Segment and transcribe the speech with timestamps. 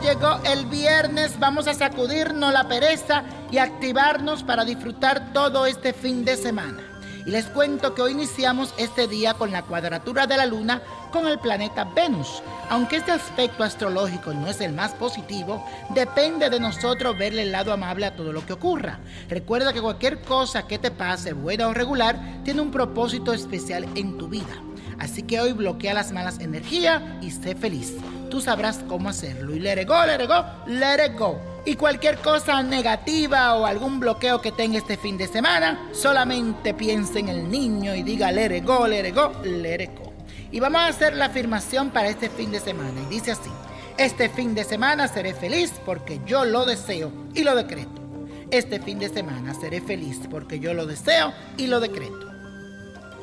[0.00, 6.24] llegó el viernes, vamos a sacudirnos la pereza y activarnos para disfrutar todo este fin
[6.24, 6.82] de semana.
[7.26, 10.82] Y les cuento que hoy iniciamos este día con la cuadratura de la luna
[11.12, 12.42] con el planeta Venus.
[12.70, 17.72] Aunque este aspecto astrológico no es el más positivo, depende de nosotros verle el lado
[17.72, 19.00] amable a todo lo que ocurra.
[19.28, 24.16] Recuerda que cualquier cosa que te pase, buena o regular, tiene un propósito especial en
[24.16, 24.62] tu vida.
[25.00, 27.96] Así que hoy bloquea las malas energías y sé feliz.
[28.30, 29.56] Tú sabrás cómo hacerlo.
[29.56, 31.40] Y let it go, let it go, let it go.
[31.64, 37.18] Y cualquier cosa negativa o algún bloqueo que tenga este fin de semana, solamente piense
[37.18, 40.12] en el niño y diga let it go, let it go, let it go.
[40.52, 43.00] Y vamos a hacer la afirmación para este fin de semana.
[43.08, 43.50] Y dice así,
[43.96, 48.02] este fin de semana seré feliz porque yo lo deseo y lo decreto.
[48.50, 52.29] Este fin de semana seré feliz porque yo lo deseo y lo decreto.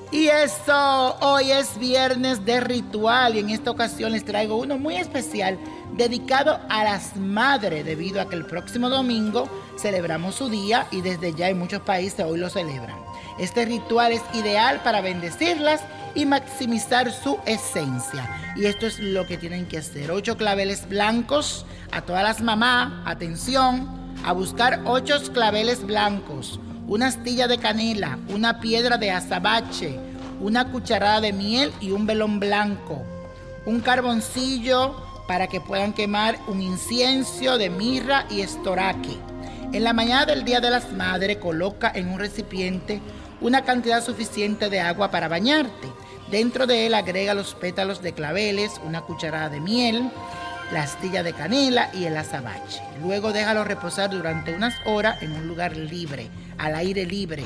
[0.09, 4.95] Y eso, hoy es viernes de ritual y en esta ocasión les traigo uno muy
[4.95, 5.59] especial
[5.97, 11.33] dedicado a las madres debido a que el próximo domingo celebramos su día y desde
[11.33, 12.95] ya en muchos países hoy lo celebran.
[13.37, 15.81] Este ritual es ideal para bendecirlas
[16.15, 18.53] y maximizar su esencia.
[18.55, 20.09] Y esto es lo que tienen que hacer.
[20.11, 23.89] Ocho claveles blancos a todas las mamás, atención,
[24.23, 29.99] a buscar ocho claveles blancos una astilla de canela, una piedra de azabache,
[30.39, 33.03] una cucharada de miel y un velón blanco,
[33.65, 34.95] un carboncillo
[35.27, 39.17] para que puedan quemar un incienso de mirra y estoraque.
[39.73, 43.01] En la mañana del Día de las Madres coloca en un recipiente
[43.41, 45.91] una cantidad suficiente de agua para bañarte.
[46.31, 50.09] Dentro de él agrega los pétalos de claveles, una cucharada de miel,
[50.71, 52.81] la astilla de canela y el azabache.
[53.01, 57.43] Luego déjalo reposar durante unas horas en un lugar libre, al aire libre.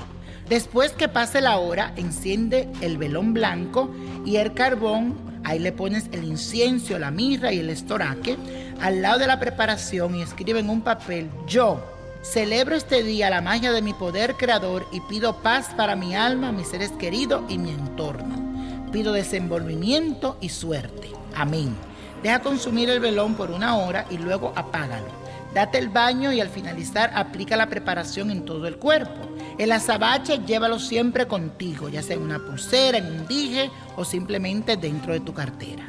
[0.49, 3.89] Después que pase la hora, enciende el velón blanco
[4.25, 5.31] y el carbón.
[5.43, 8.37] Ahí le pones el incienso, la mirra y el estoraque
[8.81, 11.79] al lado de la preparación y escribe en un papel, yo
[12.23, 16.51] celebro este día la magia de mi poder creador y pido paz para mi alma,
[16.51, 18.89] mis seres queridos y mi entorno.
[18.91, 21.11] Pido desenvolvimiento y suerte.
[21.35, 21.75] Amén.
[22.23, 25.07] Deja consumir el velón por una hora y luego apágalo.
[25.53, 29.19] Date el baño y al finalizar aplica la preparación en todo el cuerpo.
[29.57, 34.77] El azabache llévalo siempre contigo, ya sea en una pulsera, en un dije o simplemente
[34.77, 35.83] dentro de tu cartera.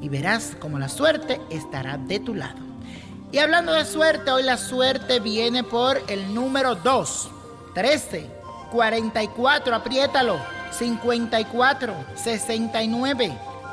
[0.00, 2.58] Y verás como la suerte estará de tu lado.
[3.30, 7.30] Y hablando de suerte, hoy la suerte viene por el número 2,
[7.74, 8.26] 13,
[8.70, 10.38] 44, apriétalo,
[10.70, 13.36] 54, 69.